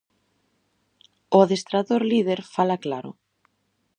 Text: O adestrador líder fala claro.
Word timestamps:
O 1.35 1.37
adestrador 1.45 2.01
líder 2.11 2.39
fala 2.55 2.77
claro. 2.85 3.11